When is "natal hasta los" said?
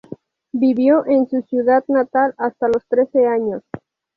1.87-2.83